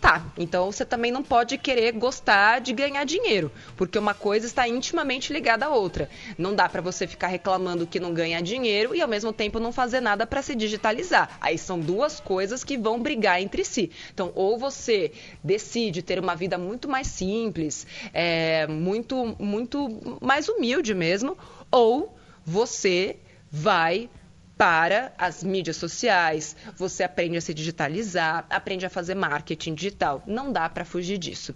[0.00, 4.68] Tá, então você também não pode querer gostar de ganhar dinheiro, porque uma coisa está
[4.68, 6.08] intimamente ligada à outra.
[6.36, 9.72] Não dá para você ficar reclamando que não ganha dinheiro e ao mesmo tempo não
[9.72, 11.38] fazer nada para se digitalizar.
[11.40, 13.90] Aí são duas coisas que vão brigar entre si.
[14.12, 20.94] Então, ou você decide ter uma vida muito mais simples, é, muito, muito mais humilde
[20.94, 21.38] mesmo,
[21.70, 23.16] ou você
[23.50, 24.08] vai
[24.56, 30.22] para as mídias sociais, você aprende a se digitalizar, aprende a fazer marketing digital.
[30.26, 31.54] Não dá para fugir disso.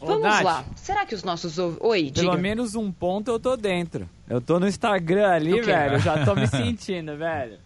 [0.00, 0.42] Ô, Vamos Nath.
[0.42, 0.64] lá.
[0.76, 1.58] Será que os nossos.
[1.58, 2.36] Oi, Pelo diga.
[2.36, 4.08] menos um ponto eu tô dentro.
[4.28, 5.94] Eu tô no Instagram ali, velho.
[5.94, 7.58] Eu já tô me sentindo, velho.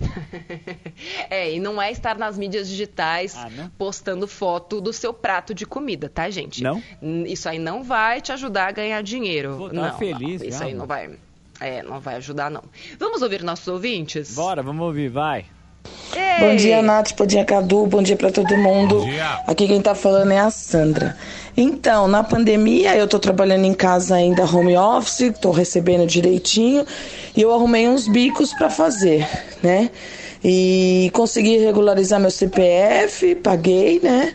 [1.28, 5.66] é, e não é estar nas mídias digitais ah, postando foto do seu prato de
[5.66, 6.62] comida, tá, gente?
[6.62, 6.80] Não?
[7.26, 9.56] Isso aí não vai te ajudar a ganhar dinheiro.
[9.56, 11.18] Vou não, feliz, não, isso aí não vai.
[11.60, 12.62] É, não vai ajudar, não.
[12.98, 14.34] Vamos ouvir nossos ouvintes?
[14.34, 15.46] Bora, vamos ouvir, vai.
[16.14, 16.46] Ei.
[16.46, 17.12] Bom dia, Nath.
[17.16, 17.86] Bom dia, Cadu.
[17.86, 19.04] Bom dia para todo mundo.
[19.46, 21.16] Aqui quem tá falando é a Sandra.
[21.56, 26.86] Então, na pandemia, eu tô trabalhando em casa ainda home office, tô recebendo direitinho
[27.36, 29.28] e eu arrumei uns bicos para fazer,
[29.62, 29.90] né?
[30.42, 34.32] E consegui regularizar meu CPF, paguei, né?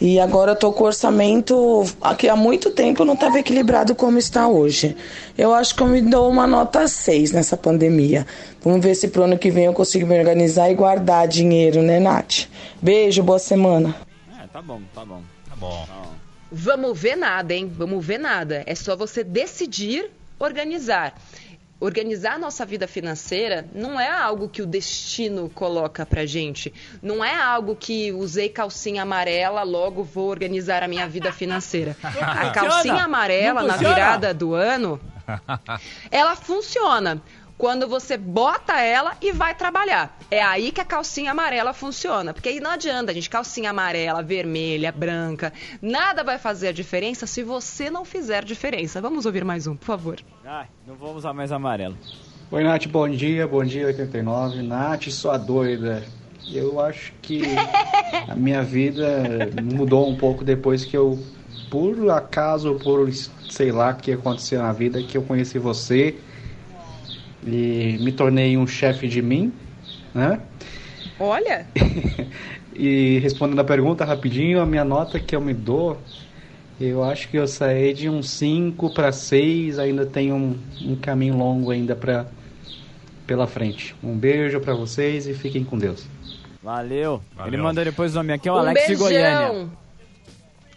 [0.00, 1.84] E agora eu tô com o orçamento
[2.16, 4.96] que há muito tempo não estava equilibrado como está hoje.
[5.36, 8.26] Eu acho que eu me dou uma nota 6 nessa pandemia.
[8.62, 12.00] Vamos ver se pro ano que vem eu consigo me organizar e guardar dinheiro, né,
[12.00, 12.48] Nath?
[12.80, 13.94] Beijo, boa semana.
[14.42, 15.22] É, tá bom, tá bom.
[15.46, 15.84] Tá bom.
[15.86, 16.10] Tá bom.
[16.50, 17.70] Vamos ver nada, hein?
[17.76, 18.62] Vamos ver nada.
[18.66, 21.14] É só você decidir organizar
[21.80, 26.72] organizar a nossa vida financeira não é algo que o destino coloca pra gente.
[27.02, 31.96] Não é algo que usei calcinha amarela, logo vou organizar a minha vida financeira.
[32.02, 35.00] A calcinha amarela na virada do ano,
[36.10, 37.22] ela funciona
[37.60, 40.18] quando você bota ela e vai trabalhar.
[40.30, 42.32] É aí que a calcinha amarela funciona.
[42.32, 47.42] Porque aí não adianta, gente, calcinha amarela, vermelha, branca, nada vai fazer a diferença se
[47.42, 48.98] você não fizer diferença.
[49.02, 50.18] Vamos ouvir mais um, por favor.
[50.42, 51.98] Ai, não vou usar mais amarelo.
[52.50, 54.62] Oi, Nath, bom dia, bom dia 89.
[54.62, 56.02] Nath, sua doida.
[56.50, 57.42] Eu acho que
[58.26, 61.22] a minha vida mudou um pouco depois que eu,
[61.70, 63.12] por acaso, por
[63.50, 66.18] sei lá o que aconteceu na vida, que eu conheci você
[67.46, 69.52] e me tornei um chefe de mim,
[70.14, 70.40] né?
[71.18, 71.66] Olha!
[72.74, 75.98] e respondendo a pergunta rapidinho, a minha nota que eu me dou,
[76.80, 81.36] eu acho que eu saí de um 5 para 6, ainda tem um, um caminho
[81.36, 82.26] longo ainda para
[83.26, 83.94] pela frente.
[84.02, 86.04] Um beijo para vocês e fiquem com Deus.
[86.62, 87.22] Valeu.
[87.36, 87.52] Valeu.
[87.52, 89.06] Ele mandou depois o nome aqui, é o um Alex beijão.
[89.06, 89.68] Goiânia.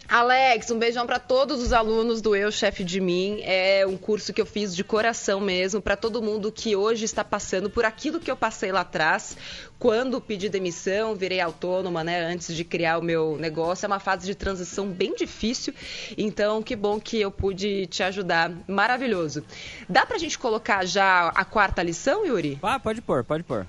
[0.08, 3.40] Alex, um beijão para todos os alunos do Eu Chefe de Mim.
[3.42, 7.24] É um curso que eu fiz de coração mesmo para todo mundo que hoje está
[7.24, 9.36] passando por aquilo que eu passei lá atrás,
[9.78, 13.86] quando pedi demissão, virei autônoma, né, antes de criar o meu negócio.
[13.86, 15.74] É uma fase de transição bem difícil.
[16.18, 18.52] Então, que bom que eu pude te ajudar.
[18.68, 19.42] Maravilhoso.
[19.88, 22.58] Dá pra gente colocar já a quarta lição, Yuri?
[22.62, 23.66] Ah, pode pôr, pode pôr.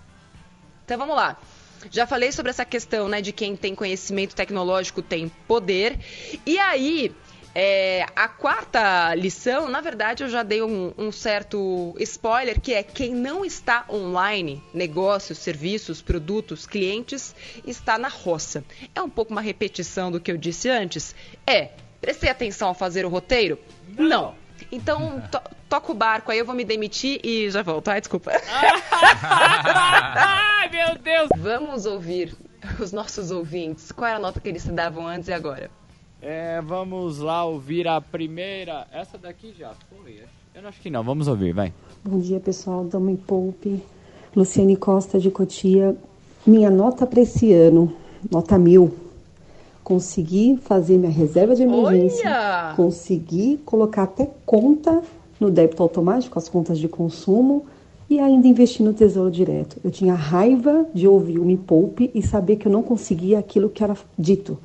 [0.83, 1.37] Então vamos lá.
[1.91, 5.97] Já falei sobre essa questão, né, de quem tem conhecimento tecnológico tem poder.
[6.45, 7.13] E aí,
[7.57, 12.83] é, a quarta lição, na verdade, eu já dei um, um, certo spoiler, que é
[12.83, 17.33] quem não está online, negócios, serviços, produtos, clientes,
[17.65, 18.61] está na roça.
[18.93, 21.15] É um pouco uma repetição do que eu disse antes?
[21.47, 21.69] É.
[22.01, 23.57] Prestei atenção ao fazer o roteiro?
[23.97, 24.07] Não.
[24.07, 24.44] não.
[24.75, 27.87] Então, to toca o barco, aí eu vou me demitir e já volto.
[27.87, 28.31] Ai, desculpa.
[29.23, 31.29] Ai, meu Deus!
[31.37, 32.35] Vamos ouvir
[32.79, 33.91] os nossos ouvintes.
[33.91, 35.71] Qual é a nota que eles se davam antes e agora?
[36.21, 38.85] É, vamos lá ouvir a primeira.
[38.91, 40.23] Essa daqui já foi.
[40.53, 41.03] Eu não acho que não.
[41.03, 41.73] Vamos ouvir, vai.
[42.03, 42.83] Bom dia, pessoal.
[42.83, 43.81] Dama Poupe.
[44.35, 45.95] Luciane Costa de Cotia.
[46.45, 47.95] Minha nota para esse ano,
[48.29, 49.04] nota mil
[49.85, 52.73] consegui fazer minha reserva de emergência, Olha!
[52.75, 55.03] consegui colocar até conta
[55.39, 57.65] no débito automático, as contas de consumo
[58.09, 59.77] e ainda investir no Tesouro Direto.
[59.83, 63.69] Eu tinha raiva de ouvir o Me Poupe e saber que eu não conseguia aquilo
[63.69, 64.57] que era dito.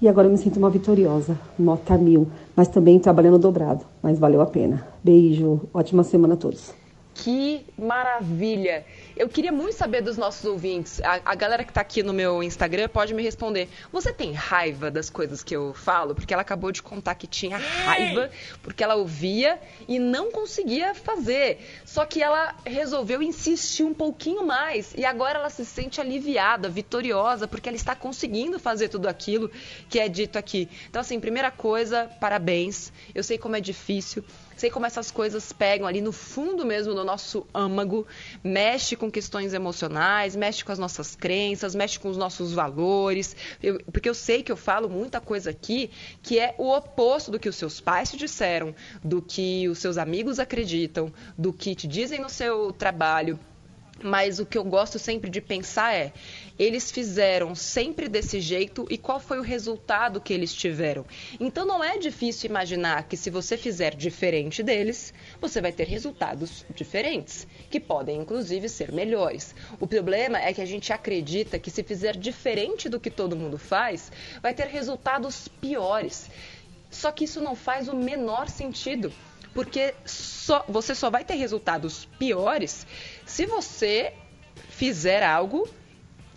[0.00, 4.42] E agora eu me sinto uma vitoriosa, nota mil, mas também trabalhando dobrado, mas valeu
[4.42, 4.86] a pena.
[5.02, 6.79] Beijo, ótima semana a todos.
[7.14, 8.84] Que maravilha!
[9.16, 11.00] Eu queria muito saber dos nossos ouvintes.
[11.02, 13.68] A, a galera que está aqui no meu Instagram pode me responder.
[13.92, 16.14] Você tem raiva das coisas que eu falo?
[16.14, 18.30] Porque ela acabou de contar que tinha raiva,
[18.62, 21.58] porque ela ouvia e não conseguia fazer.
[21.84, 24.94] Só que ela resolveu insistir um pouquinho mais.
[24.96, 29.50] E agora ela se sente aliviada, vitoriosa, porque ela está conseguindo fazer tudo aquilo
[29.90, 30.68] que é dito aqui.
[30.88, 32.90] Então, assim, primeira coisa, parabéns.
[33.14, 34.24] Eu sei como é difícil.
[34.60, 38.06] Sei como essas coisas pegam ali no fundo mesmo do nosso âmago,
[38.44, 43.34] mexe com questões emocionais, mexe com as nossas crenças, mexe com os nossos valores.
[43.62, 45.90] Eu, porque eu sei que eu falo muita coisa aqui
[46.22, 49.96] que é o oposto do que os seus pais te disseram, do que os seus
[49.96, 53.40] amigos acreditam, do que te dizem no seu trabalho.
[54.02, 56.12] Mas o que eu gosto sempre de pensar é:
[56.58, 61.04] eles fizeram sempre desse jeito e qual foi o resultado que eles tiveram?
[61.38, 66.64] Então não é difícil imaginar que se você fizer diferente deles, você vai ter resultados
[66.74, 69.54] diferentes, que podem inclusive ser melhores.
[69.78, 73.58] O problema é que a gente acredita que se fizer diferente do que todo mundo
[73.58, 74.10] faz,
[74.42, 76.30] vai ter resultados piores.
[76.90, 79.12] Só que isso não faz o menor sentido
[79.54, 82.86] porque só, você só vai ter resultados piores
[83.26, 84.12] se você
[84.68, 85.68] fizer algo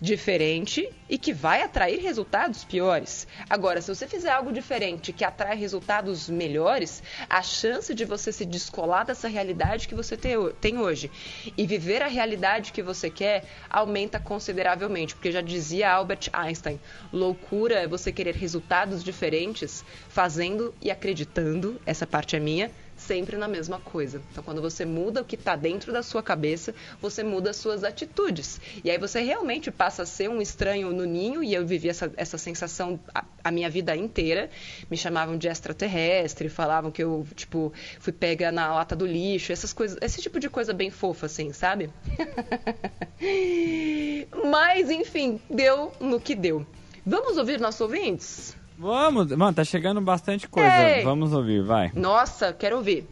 [0.04, 3.26] diferente e que vai atrair resultados piores.
[3.50, 8.44] Agora, se você fizer algo diferente que atrai resultados melhores, a chance de você se
[8.44, 11.10] descolar dessa realidade que você tem hoje
[11.56, 15.16] e viver a realidade que você quer aumenta consideravelmente.
[15.16, 16.82] Porque já dizia Albert Einstein:
[17.14, 23.48] loucura é você querer resultados diferentes fazendo e acreditando, essa parte é minha, sempre na
[23.48, 24.22] mesma coisa.
[24.32, 27.84] Então, quando você muda o que está dentro da sua cabeça, você muda as suas
[27.84, 28.60] atitudes.
[28.84, 32.12] E aí você realmente passa a ser um estranho no ninho, e eu vivi essa,
[32.16, 34.50] essa sensação a, a minha vida inteira.
[34.90, 39.74] Me chamavam de extraterrestre, falavam que eu, tipo, fui pega na lata do lixo, essas
[39.74, 41.90] coisas, esse tipo de coisa bem fofa, assim, sabe?
[44.50, 46.66] Mas, enfim, deu no que deu.
[47.06, 48.56] Vamos ouvir nossos ouvintes?
[48.78, 50.98] Vamos, mano, tá chegando bastante coisa.
[50.98, 51.04] Ei.
[51.04, 51.92] Vamos ouvir, vai.
[51.94, 53.06] Nossa, quero ouvir.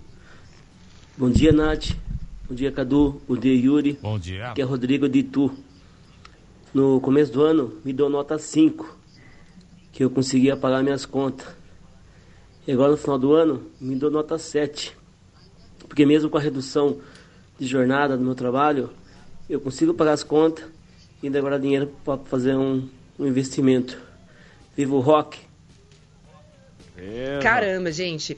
[1.17, 1.91] Bom dia, Nath.
[2.49, 3.21] Bom dia, Cadu.
[3.27, 3.93] Bom dia, Yuri.
[4.01, 4.49] Bom dia.
[4.49, 5.51] Aqui é Rodrigo de Itu.
[6.73, 8.97] No começo do ano, me deu nota 5,
[9.91, 11.47] que eu conseguia pagar minhas contas.
[12.65, 14.97] E agora, no final do ano, me deu nota 7.
[15.87, 16.97] Porque mesmo com a redução
[17.59, 18.89] de jornada do meu trabalho,
[19.49, 20.65] eu consigo pagar as contas
[21.21, 22.87] e ainda guardar dinheiro para fazer um,
[23.19, 23.97] um investimento.
[24.75, 25.50] Viva o rock!
[27.41, 28.37] Caramba, gente.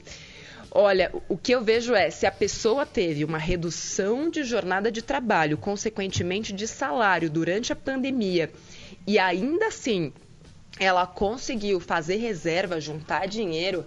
[0.70, 5.02] Olha, o que eu vejo é, se a pessoa teve uma redução de jornada de
[5.02, 8.50] trabalho, consequentemente de salário durante a pandemia,
[9.06, 10.12] e ainda assim
[10.78, 13.86] ela conseguiu fazer reserva, juntar dinheiro,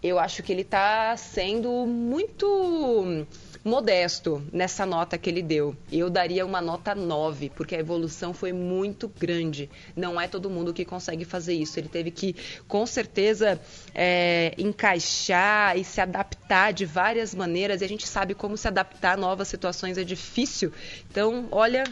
[0.00, 3.26] eu acho que ele está sendo muito
[3.68, 5.76] modesto nessa nota que ele deu.
[5.92, 9.70] Eu daria uma nota 9, porque a evolução foi muito grande.
[9.94, 11.78] Não é todo mundo que consegue fazer isso.
[11.78, 12.34] Ele teve que,
[12.66, 13.60] com certeza,
[13.94, 17.80] é, encaixar e se adaptar de várias maneiras.
[17.80, 20.72] E a gente sabe como se adaptar a novas situações é difícil.
[21.10, 21.84] Então, olha,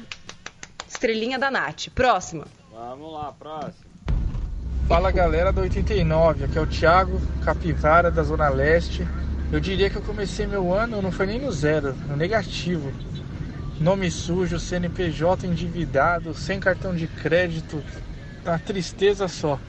[0.88, 1.88] estrelinha da Nath.
[1.94, 2.46] Próxima.
[2.72, 3.86] Vamos lá, próxima.
[4.88, 9.06] Fala galera do 89, aqui é o Thiago Capivara da Zona Leste.
[9.52, 12.92] Eu diria que eu comecei meu ano, não foi nem no zero, no negativo.
[13.78, 17.82] Nome sujo, CNPJ endividado, sem cartão de crédito,
[18.44, 19.60] uma tristeza só.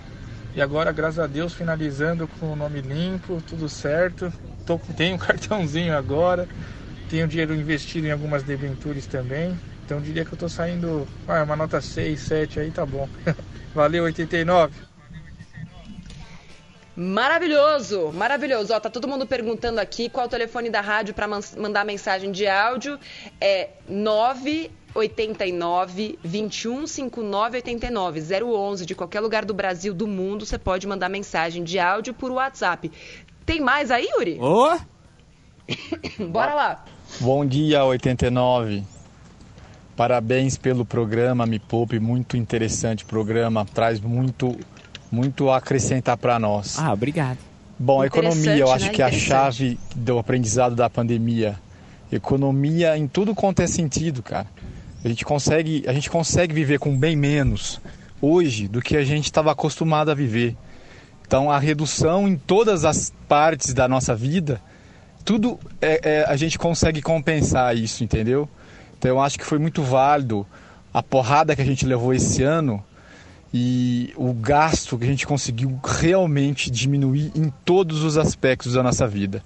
[0.55, 4.33] E agora, graças a Deus, finalizando com o nome limpo, tudo certo.
[4.65, 6.47] Tô, tenho um cartãozinho agora,
[7.09, 9.55] tenho dinheiro investido em algumas debentures também.
[9.85, 13.07] Então, diria que eu tô saindo, ah, uma nota 6, 7 aí tá bom.
[13.75, 14.73] Valeu, 89.
[16.97, 18.73] Maravilhoso, maravilhoso.
[18.73, 22.31] Ó, tá todo mundo perguntando aqui qual é o telefone da rádio para mandar mensagem
[22.31, 22.97] de áudio.
[23.39, 31.07] É 989 2159 89 011 de qualquer lugar do Brasil, do mundo, você pode mandar
[31.07, 32.91] mensagem de áudio por WhatsApp.
[33.45, 34.39] Tem mais aí, Yuri?
[34.41, 34.73] Ô!
[34.73, 34.79] Oh.
[36.31, 36.83] Bora lá.
[37.19, 38.83] Bom dia, 89.
[39.95, 44.57] Parabéns pelo programa Me Poupe, muito interessante programa, traz muito
[45.11, 46.77] muito a acrescentar para nós.
[46.79, 47.37] Ah, obrigado.
[47.79, 48.91] Bom, a economia, eu acho né?
[48.91, 51.59] que a chave do aprendizado da pandemia.
[52.11, 54.47] Economia em tudo quanto é sentido, cara.
[55.03, 57.79] A gente consegue, a gente consegue viver com bem menos
[58.21, 60.55] hoje do que a gente estava acostumado a viver.
[61.25, 64.61] Então, a redução em todas as partes da nossa vida,
[65.23, 68.49] tudo é, é, a gente consegue compensar isso, entendeu?
[68.97, 70.47] Então, eu acho que foi muito válido
[70.93, 72.83] a porrada que a gente levou esse ano
[73.53, 79.07] e o gasto que a gente conseguiu realmente diminuir em todos os aspectos da nossa
[79.07, 79.43] vida.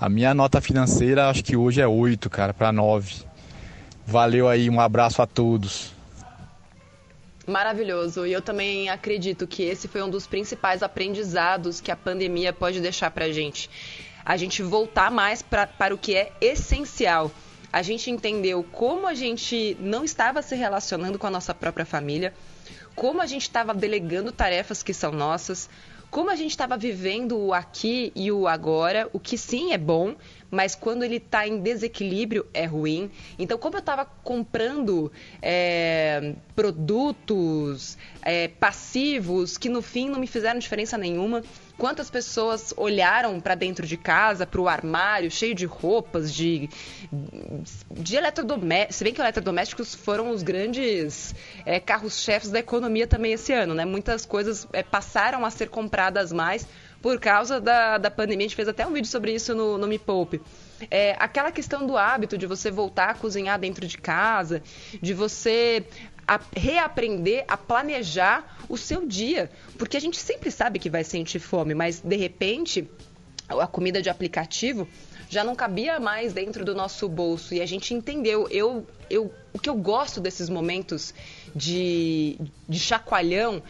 [0.00, 3.22] A minha nota financeira acho que hoje é 8, cara, para 9.
[4.06, 5.92] Valeu aí, um abraço a todos.
[7.46, 8.26] Maravilhoso.
[8.26, 12.80] E eu também acredito que esse foi um dos principais aprendizados que a pandemia pode
[12.80, 13.68] deixar para a gente.
[14.24, 17.30] A gente voltar mais pra, para o que é essencial.
[17.72, 22.32] A gente entendeu como a gente não estava se relacionando com a nossa própria família,
[23.00, 25.70] como a gente estava delegando tarefas que são nossas,
[26.10, 30.14] como a gente estava vivendo o aqui e o agora, o que sim é bom,
[30.50, 33.10] mas quando ele está em desequilíbrio é ruim.
[33.38, 35.10] Então, como eu estava comprando
[35.40, 41.42] é, produtos é, passivos que no fim não me fizeram diferença nenhuma,
[41.80, 46.68] quantas pessoas olharam para dentro de casa, para o armário cheio de roupas, de,
[47.90, 48.96] de eletrodomésticos.
[48.96, 53.86] Se bem que eletrodomésticos foram os grandes é, carros-chefes da economia também esse ano, né?
[53.86, 56.68] Muitas coisas é, passaram a ser compradas mais
[57.00, 58.46] por causa da, da pandemia.
[58.46, 60.40] A gente fez até um vídeo sobre isso no, no Me Poupe.
[60.90, 64.62] É, aquela questão do hábito de você voltar a cozinhar dentro de casa,
[65.00, 65.84] de você
[66.26, 69.50] a reaprender a planejar o seu dia.
[69.76, 72.88] Porque a gente sempre sabe que vai sentir fome, mas de repente
[73.48, 74.86] a comida de aplicativo
[75.28, 78.48] já não cabia mais dentro do nosso bolso e a gente entendeu.
[78.50, 81.14] Eu, eu, o que eu gosto desses momentos
[81.54, 82.36] de,
[82.68, 83.62] de chacoalhão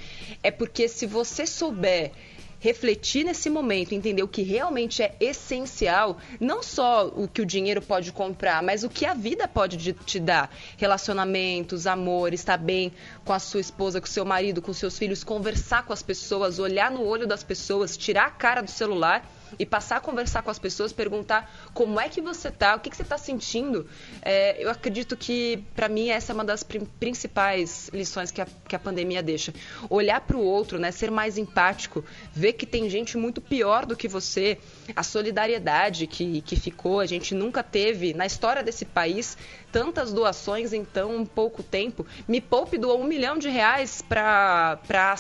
[0.43, 2.13] é porque se você souber
[2.61, 7.81] refletir nesse momento, entender o que realmente é essencial, não só o que o dinheiro
[7.81, 10.55] pode comprar, mas o que a vida pode te dar.
[10.77, 12.93] Relacionamentos, amor, estar bem
[13.25, 16.59] com a sua esposa, com o seu marido, com seus filhos, conversar com as pessoas,
[16.59, 19.27] olhar no olho das pessoas, tirar a cara do celular
[19.59, 22.91] e passar a conversar com as pessoas, perguntar como é que você tá, o que,
[22.91, 23.87] que você está sentindo.
[24.23, 28.77] É, eu acredito que, para mim, essa é uma das principais lições que a, que
[28.77, 29.53] a pandemia deixa.
[29.89, 33.97] Olhar para o outro, né, ser mais empático, ver que tem gente muito pior do
[33.97, 34.59] que você,
[34.95, 39.37] a solidariedade que, que ficou, a gente nunca teve na história desse país
[39.73, 42.05] tantas doações em tão pouco tempo.
[42.27, 45.15] Me Poupe doou um milhão de reais para a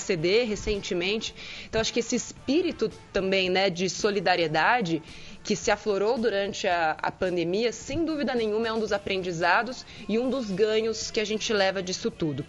[0.44, 1.34] recentemente.
[1.68, 4.19] Então, acho que esse espírito também né, de solidariedade
[5.42, 10.18] que se aflorou durante a, a, pandemia, sem dúvida nenhuma, é um dos aprendizados e
[10.18, 12.44] um dos ganhos que a gente leva disso tudo.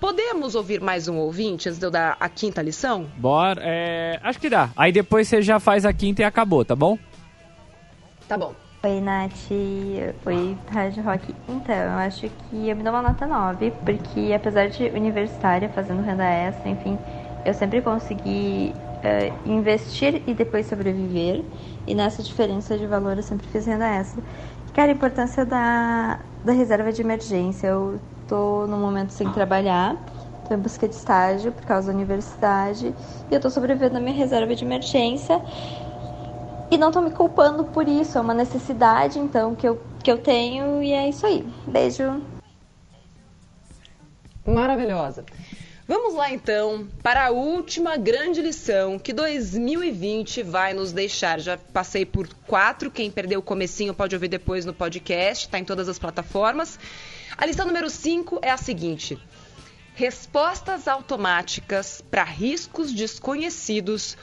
[0.00, 3.06] Podemos ouvir mais um ouvinte antes de eu dar a quinta lição?
[3.16, 4.70] Bora, é, acho que dá.
[4.76, 6.98] Aí depois você já faz a quinta e acabou, tá bom?
[8.28, 8.54] Tá bom.
[8.82, 9.50] Oi, Nath.
[9.50, 11.34] Oi, Rádio Rock.
[11.48, 16.02] Então, eu acho que eu me dou uma nota 9, porque apesar de universitária, fazendo
[16.02, 16.96] renda extra, enfim,
[17.46, 21.44] eu sempre consegui uh, investir e depois sobreviver.
[21.86, 24.20] E nessa diferença de valor eu sempre fiz renda extra.
[24.74, 27.68] Cara, a importância da, da reserva de emergência.
[27.68, 29.96] Eu tô no momento sem trabalhar,
[30.48, 32.92] tô em busca de estágio por causa da universidade,
[33.30, 35.40] e eu tô sobrevivendo minha reserva de emergência.
[36.68, 40.18] E não tô me culpando por isso, é uma necessidade, então, que eu, que eu
[40.18, 41.46] tenho e é isso aí.
[41.64, 42.20] Beijo.
[44.44, 45.24] Maravilhosa.
[45.88, 51.38] Vamos lá então para a última grande lição que 2020 vai nos deixar.
[51.38, 55.64] Já passei por quatro, quem perdeu o comecinho pode ouvir depois no podcast, está em
[55.64, 56.76] todas as plataformas.
[57.38, 59.16] A lição número 5 é a seguinte:
[59.94, 64.16] respostas automáticas para riscos desconhecidos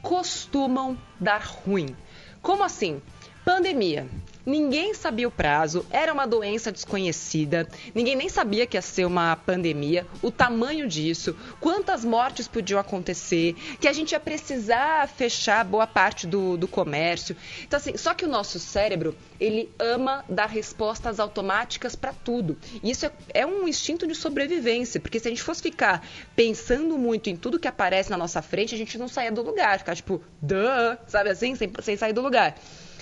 [0.00, 1.96] costumam dar ruim.
[2.40, 3.02] Como assim?
[3.48, 4.06] Pandemia.
[4.44, 9.34] Ninguém sabia o prazo, era uma doença desconhecida, ninguém nem sabia que ia ser uma
[9.36, 15.86] pandemia, o tamanho disso, quantas mortes podiam acontecer, que a gente ia precisar fechar boa
[15.86, 17.34] parte do, do comércio.
[17.64, 22.58] Então, assim, só que o nosso cérebro, ele ama dar respostas automáticas para tudo.
[22.82, 26.98] E isso é, é um instinto de sobrevivência, porque se a gente fosse ficar pensando
[26.98, 29.96] muito em tudo que aparece na nossa frente, a gente não saia do lugar, ficar
[29.96, 32.54] tipo, duh, sabe assim, sem, sem sair do lugar.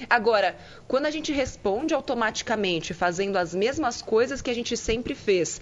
[0.08, 5.60] Agora, quando a gente responde automaticamente, fazendo as mesmas coisas que a gente sempre fez,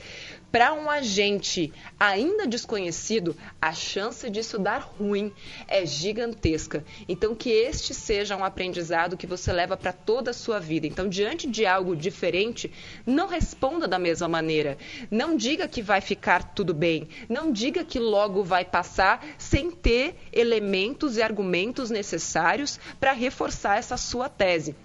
[0.55, 5.33] para um agente ainda desconhecido, a chance disso dar ruim
[5.67, 6.85] é gigantesca.
[7.09, 10.87] Então, que este seja um aprendizado que você leva para toda a sua vida.
[10.87, 12.71] Então, diante de algo diferente,
[13.05, 14.79] não responda da mesma maneira.
[15.11, 17.09] Não diga que vai ficar tudo bem.
[17.29, 23.97] Não diga que logo vai passar sem ter elementos e argumentos necessários para reforçar essa
[23.97, 24.77] sua tese.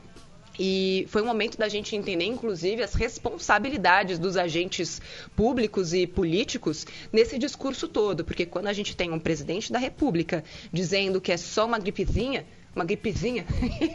[0.60, 5.02] E foi um momento da gente entender, inclusive, as responsabilidades dos agentes
[5.34, 8.26] públicos e políticos nesse discurso todo.
[8.26, 12.46] Porque quando a gente tem um presidente da República dizendo que é só uma gripezinha,
[12.76, 13.46] uma gripezinha,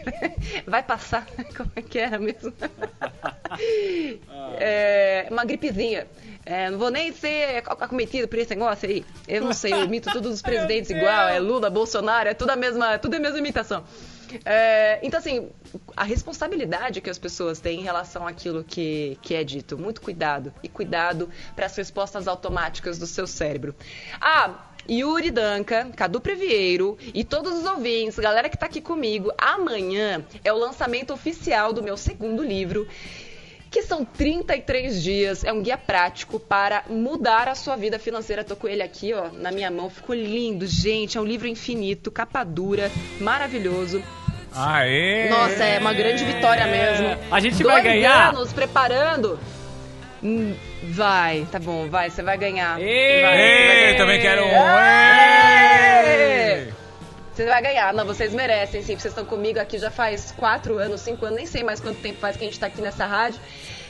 [0.67, 2.53] vai passar, como é que era mesmo?
[4.59, 6.07] é, uma gripezinha.
[6.47, 9.05] É, não vou nem ser acometido por esse negócio aí.
[9.29, 12.57] Eu não sei, eu imito todos os presidentes igual, é Lula, Bolsonaro, é tudo a
[12.57, 13.85] mesma, tudo a mesma imitação.
[14.45, 15.49] É, então, assim,
[15.97, 19.79] a responsabilidade que as pessoas têm em relação àquilo que, que é dito.
[19.79, 20.53] Muito cuidado.
[20.63, 23.75] E cuidado para as respostas automáticas do seu cérebro.
[24.21, 24.55] Ah,
[24.89, 30.53] Yuri Danca, Cadu Previeiro e todos os ouvintes, galera que está aqui comigo, amanhã é
[30.53, 32.87] o lançamento oficial do meu segundo livro
[33.71, 38.45] que são 33 dias, é um guia prático para mudar a sua vida financeira.
[38.45, 42.09] Tô com ele aqui, ó, na minha mão, ficou lindo, gente, é um livro infinito,
[42.09, 42.89] capa dura,
[43.21, 44.01] maravilhoso.
[44.57, 45.29] Aê!
[45.29, 47.17] Nossa, é uma grande vitória mesmo.
[47.31, 48.31] A gente Dois vai ganhar.
[48.31, 49.39] anos preparando.
[50.23, 50.55] Hum,
[50.91, 52.81] vai, tá bom, vai, você vai ganhar.
[52.81, 54.51] Ei, vai, também quero um.
[57.35, 58.97] Você vai ganhar, não, vocês merecem, sim.
[58.97, 62.21] Vocês estão comigo aqui já faz quatro anos, cinco anos, nem sei mais quanto tempo
[62.21, 63.41] faz que a gente está aqui nessa rádio.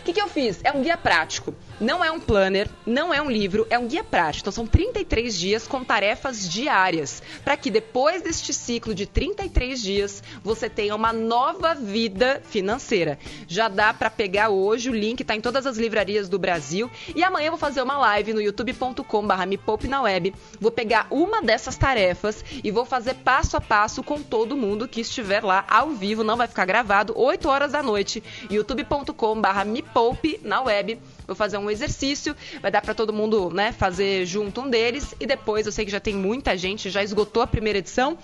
[0.00, 0.60] O que, que eu fiz?
[0.64, 1.54] É um guia prático.
[1.80, 4.44] Não é um planner, não é um livro, é um guia prático.
[4.44, 10.22] Então são 33 dias com tarefas diárias, para que depois deste ciclo de 33 dias
[10.42, 13.18] você tenha uma nova vida financeira.
[13.48, 17.24] Já dá para pegar hoje, o link está em todas as livrarias do Brasil e
[17.24, 20.34] amanhã eu vou fazer uma live no youtube.com/me na web.
[20.60, 25.00] Vou pegar uma dessas tarefas e vou fazer passo a passo com todo mundo que
[25.00, 30.40] estiver lá ao vivo, não vai ficar gravado, 8 horas da noite, youtube.com/barra me poupe
[30.42, 31.00] na web.
[31.26, 35.26] Vou fazer um exercício, vai dar para todo mundo, né, fazer junto um deles e
[35.26, 38.18] depois eu sei que já tem muita gente, já esgotou a primeira edição.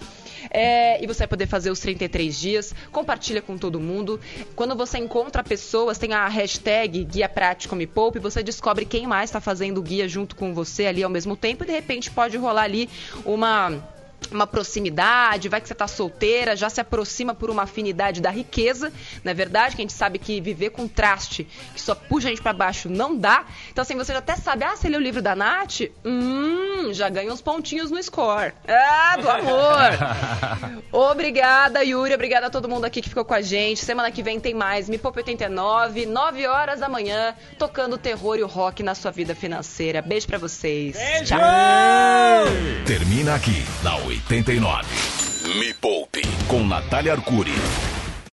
[0.51, 4.19] É, e você vai poder fazer os 33 dias, compartilha com todo mundo.
[4.57, 9.31] Quando você encontra pessoas, tem a hashtag Guia Prático Me Poupe, você descobre quem mais
[9.31, 12.37] está fazendo o guia junto com você ali ao mesmo tempo e de repente pode
[12.37, 12.89] rolar ali
[13.25, 13.83] uma
[14.31, 18.93] uma proximidade, vai que você está solteira, já se aproxima por uma afinidade da riqueza,
[19.25, 19.77] não é verdade?
[19.77, 22.89] Que a gente sabe que viver com traste, que só puxa a gente para baixo,
[22.89, 23.45] não dá.
[23.71, 25.83] Então, assim, você já até sabe, ah, você leu o livro da Nath?
[26.05, 28.53] Hum, já ganha uns pontinhos no score.
[28.67, 30.83] Ah, do amor!
[30.93, 33.85] obrigada, Yuri, obrigada a todo mundo aqui que ficou com a gente.
[33.85, 38.37] Semana que vem tem mais Me Poupa 89, 9 horas da manhã, tocando o terror
[38.37, 40.03] e o rock na sua vida financeira.
[40.03, 40.97] Beijo para vocês.
[40.97, 41.25] Beijo!
[41.27, 42.45] Tchau!
[42.87, 43.97] Termina aqui, na
[44.27, 44.87] 89.
[45.59, 47.53] Me Poupe, com Natália Arcuri.